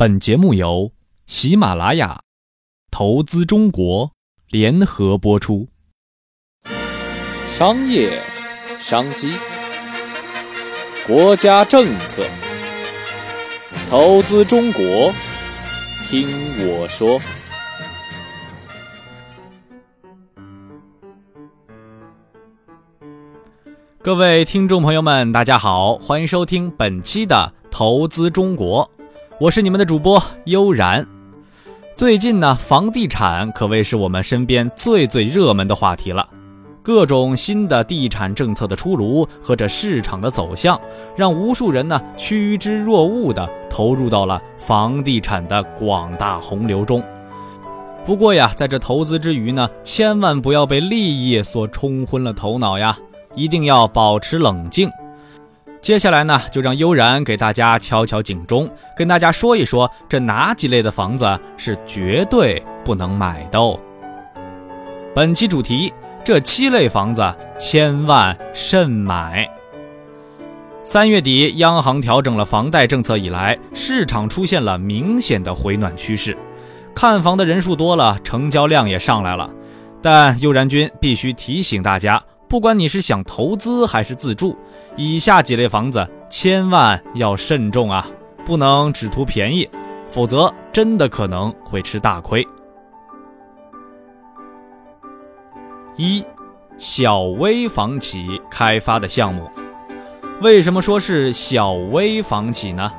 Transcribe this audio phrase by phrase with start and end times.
[0.00, 0.92] 本节目由
[1.26, 2.20] 喜马拉雅、
[2.88, 4.12] 投资中国
[4.48, 5.70] 联合播出。
[7.44, 8.22] 商业
[8.78, 9.32] 商机、
[11.04, 12.22] 国家政策、
[13.90, 15.12] 投资中国，
[16.04, 16.28] 听
[16.64, 17.20] 我说。
[24.00, 28.88] 各位听众朋友们，大家好，欢迎收听本期的《投资中国》。
[29.40, 31.06] 我是你们的主播悠然。
[31.94, 36.28] 最近呢，房地产可谓是我们身边最最热门的话题了。
[36.82, 40.80] 各种新的地产政策的出炉和这市场的走向，
[41.14, 47.00] 让无数人呢趋之若鹜地投入到了房地产的广大洪流中。
[48.04, 52.98] 不过呀，在这投资之余呢，千万不要被利益所冲昏了头脑呀，
[53.36, 54.90] 一定要保持冷静。
[55.88, 63.80] 接下来呢，就让悠然给大家敲敲警钟，跟大家说一说这哪几类的房子是绝对不能买的哦。
[65.14, 65.90] 本期主题：
[66.22, 69.48] 这七类房子千万慎买。
[70.84, 76.36] 三月底，央行调整了房贷政策以来，市场出现了明显的回暖趋势，
[76.94, 79.48] 看房的人数多了，成交量也上来了。
[80.02, 82.22] 但悠然君必须提醒大家。
[82.48, 84.56] 不管你是想投资还是自住，
[84.96, 88.06] 以下几类房子千万要慎重啊！
[88.44, 89.68] 不能只图便宜，
[90.08, 92.46] 否则真的可能会吃大亏。
[95.96, 96.24] 一，
[96.78, 99.46] 小微房企开发的项目，
[100.40, 102.90] 为什么说是小微房企呢？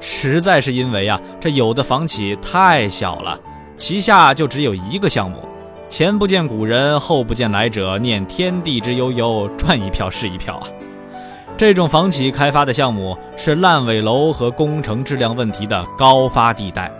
[0.00, 3.38] 实在是因为啊，这有的房企太小了，
[3.76, 5.46] 旗下就只有一个项目。
[5.88, 10.66] 前不见古人，后不见来者，念天地之悠悠，赚一票是一票啊！
[11.56, 16.90] 这种房企开发的项目是烂尾楼和工程质量问题的高发地带。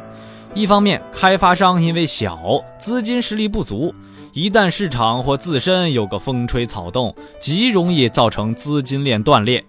[0.54, 3.92] 一方面，开发商因为小，资金实力不足，
[4.32, 9.60] 一旦市场或自身有个风吹草动，极容易造成资金链断裂；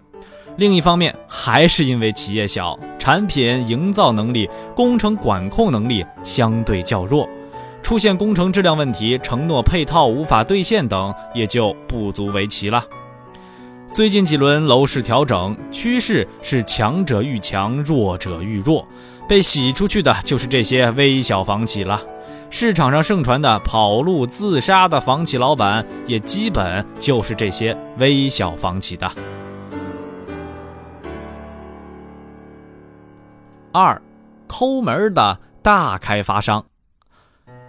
[0.57, 7.28] 另一方面，还是因为企业小，产品营造能力、工程管控能力相对较弱。
[7.85, 12.84] 出现工程质量问题、承诺配套无法兑现等，也就不足为奇了。
[13.94, 18.88] 最近几轮楼市调整趋势是强者愈强，弱者愈弱，
[19.29, 22.01] 被洗出去的就是这些微小房企了。
[22.50, 29.12] 市场上盛传的跑路自杀的房企老板，也基本就是这些微小房企的。
[33.72, 34.02] 二，
[34.47, 36.66] 抠门的大开发商。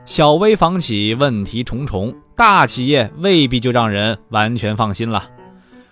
[0.07, 5.25] 小微房企问题重重，大企业未必就让人完全放心了。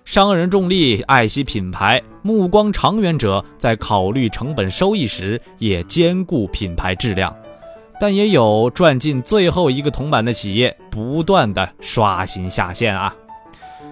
[0.05, 7.35] 商人重利，爱惜品牌，目光长远者在考虑成本收益时也兼顾品牌质量。
[7.99, 13.13] 但也有赚进最后一个铜板的企业，不断的刷新下限啊。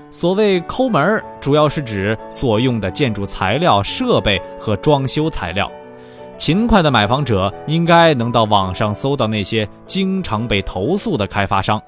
[0.08, 5.68] 所谓抠门，主要是指所用的建筑材料、设备和装修材料。
[6.36, 11.80] 勤快的买房者应该能到网上搜到那些经常被投诉的开发商，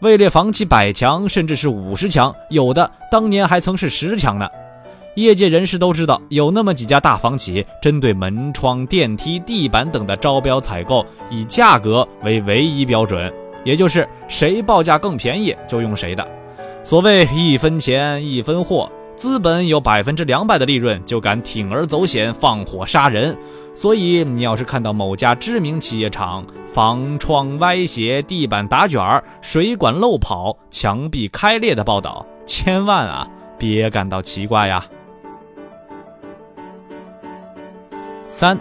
[0.00, 4.48] 位列房企百强甚至是五十强，有的当年还曾是十强呢。
[5.14, 13.32] 业界人士都知道，有那么几家大房企针对门窗、电梯、地板等的招标采购，以价格为唯一标准，
[13.64, 16.26] 也就是谁报价更便宜就用谁的。
[16.84, 18.90] 所谓一分钱一分货。
[19.14, 23.36] 资本有百分之两百的利润，就敢铤而走险放火杀人。
[23.74, 29.00] 所以，你要是看到某家知名企业厂房窗歪斜、地板打卷、
[29.40, 33.26] 水管漏跑、墙壁开裂的报道，千万啊
[33.58, 34.84] 别感到奇怪呀。
[38.28, 38.58] 三，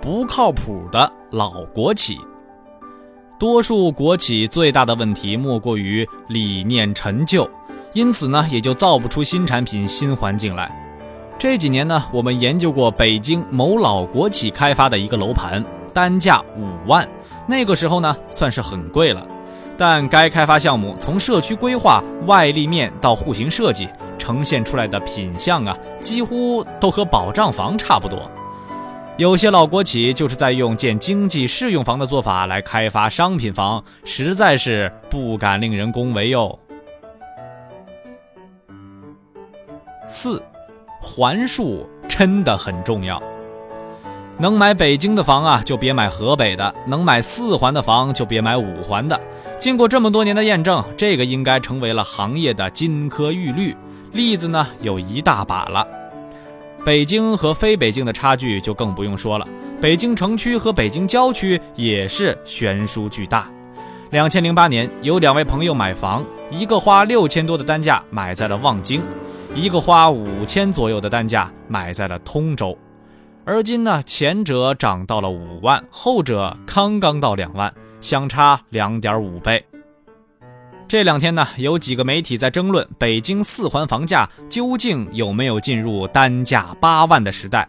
[0.00, 2.18] 不靠谱的老国企。
[3.38, 7.48] 多数国企最大的问题莫过于理念陈旧。
[7.94, 10.70] 因此呢，也就造不出新产品、新环境来。
[11.38, 15.62] 这几年呢，我们研究过北京某老国企开发的一个楼盘，
[15.92, 17.06] 单价五万，
[17.46, 19.26] 那个时候呢，算是很贵了。
[19.76, 23.88] 但该开发项目从社区规划、外立面到户型设计，
[24.18, 28.30] 呈现出来的品相啊，几乎都和保障房差不多。
[29.18, 36.58] 有些老国企就是在用建经济适用房的做法来开发商品房，实在是不敢令人恭维哟。
[40.08, 40.42] 四，
[41.00, 43.22] 环数真的很重要。
[44.38, 49.20] 能买北京的房啊，就别买河北的；能买四环的房，就别买五环的。
[49.58, 53.76] 经过这么多年的验证，这个应该成为了行业的金科玉律。
[54.12, 55.86] 例子呢有一大把了。
[56.84, 59.46] 北京和非北京的差距就更不用说了，
[59.80, 63.48] 北京城区和北京郊区也是悬殊巨大。
[64.10, 69.00] 两千零八年，有两位朋友买房，一个花六千多的单价买在了望京，
[69.54, 72.76] 一个花五千左右的单价买在了通州。
[73.44, 79.62] 而今呢，前者涨到了五万，后者刚刚到两万，相差两点五倍。
[80.88, 87.68] 这两天呢，有几个媒体在争论北京四环房价究竟有没有进入单价八万的时代。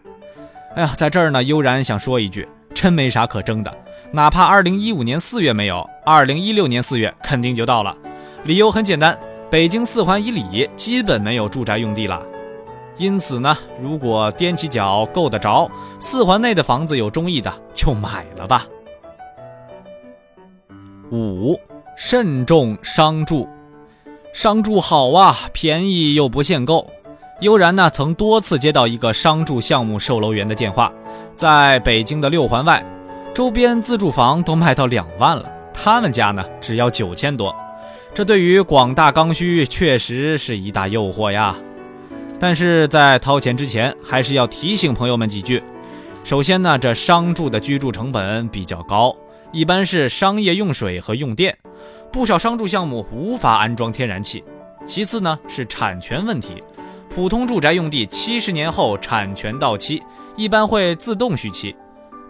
[0.76, 3.76] 哎呀，在这儿呢，悠然想说一句，真没啥可争的。
[4.10, 7.96] 哪怕二零一五年四月没有，二零一六年四月肯定就到了。
[8.44, 9.18] 理由很简单，
[9.54, 12.20] 北京四环以里基本没有住宅用地了。
[12.96, 15.70] 因此呢，如果踮起脚够得着，
[16.00, 18.66] 四环内的房子有中意的就买了吧。
[21.12, 21.56] 五。
[21.96, 23.48] 慎重商住，
[24.32, 26.90] 商住好啊，便宜又不限购。
[27.40, 30.92] 悠然呢，曾多次接到一个商住项目售楼员的电话，
[31.36, 32.84] 在北京的六环外，
[33.32, 37.54] 周边自住房都卖到两万了，他们家呢只要九千多。
[38.14, 41.52] 这对于广大刚需确实是一大诱惑呀。
[42.38, 45.60] 但是在掏钱之前，还是要提醒朋友们几句。
[46.22, 49.14] 首先呢，这商住的居住成本比较高。
[49.50, 51.58] 一般是商业用水和用电，
[52.12, 54.44] 不少商住项目无法安装天然气。
[54.86, 56.62] 其次呢是产权问题，
[57.12, 60.00] 普通住宅用地七十年后产权到期，
[60.36, 61.74] 一般会自动续期。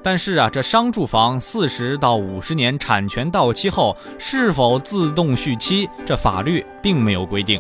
[0.05, 7.59] 但是啊，这商住房四十到五十年产权到期后是否自动续期，这法律并没有规定。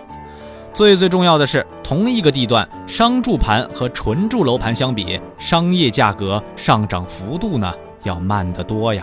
[0.75, 9.03] 最最重要的是，同一个地段商住盘和纯住楼盘相比，商业价格上涨幅度呢要慢得多呀。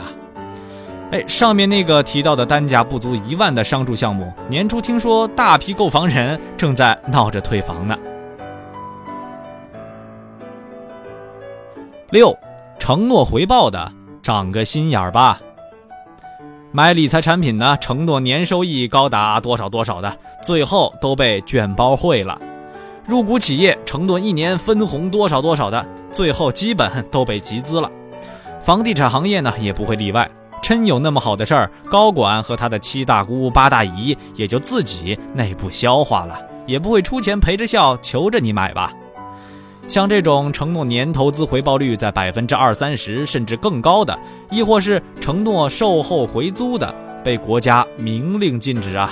[1.12, 7.98] 哎，上面那个提到的单价不足一万的商住项目，年初听说大批购房人正在闹着退房呢。
[12.12, 12.38] 六，
[12.82, 13.92] 承诺回报的，
[14.24, 15.40] 长个心眼儿吧。
[16.72, 22.36] 买理财产品呢，承诺年收益高达多少多少的，最后都被卷包会了；
[23.06, 27.88] 入股企业承诺一年分红多少多少的，最后基本都被集资了。
[28.60, 30.28] 房地产行业呢，也不会例外。
[30.60, 36.36] 真有那么好的事儿，高管和他的七大姑八大姨也就自己内部消化了，
[36.66, 38.92] 也不会出钱陪着笑求着你买吧？
[39.88, 44.18] 像这种承诺年投资回报率在百分之二三十甚至更高的，
[44.50, 46.94] 亦或是承诺售后回租的，
[47.24, 49.12] 被国家明令禁止啊！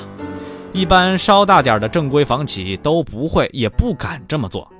[0.71, 4.71] 一般稍大点的正规房企都不会也不敢这么做。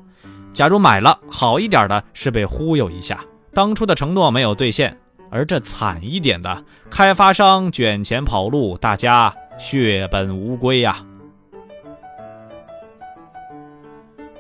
[0.52, 3.20] 假如买了好一点的，是被忽悠一下，
[3.54, 4.98] 当初的承诺没有兑现。
[5.32, 10.98] 而这惨一点的，开发商卷钱跑路，大家血本无归呀。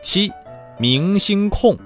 [0.01, 0.31] 七，
[0.81, 1.77] 明星控，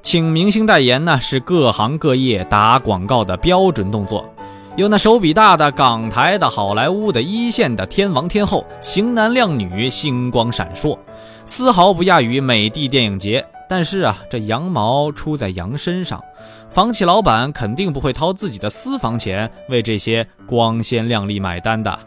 [0.00, 4.32] 请明星代言呢，是各行各业打广告的标准动作。
[4.76, 10.96] 有那手笔大的港台的、好莱坞的、一线的天王天后，型男靓女，星光闪烁，
[11.44, 13.44] 丝毫不亚于美的电影节。
[13.68, 16.22] 但是啊，这羊毛出在羊身上，
[16.70, 21.98] 房企老板肯定不会掏自己的私房钱为这些光鲜亮丽买单的。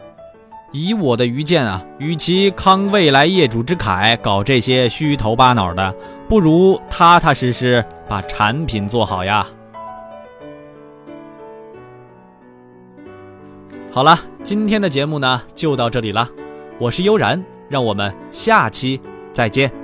[0.72, 5.92] 以我的愚见啊，与其慷未来业主之慨搞这些虚头巴脑的，
[6.28, 9.44] 不如踏踏实实把产品做好呀。
[13.90, 16.28] 好了，今天的节目呢就到这里了，
[16.78, 19.00] 我是悠然，让我们下期
[19.32, 19.79] 再见。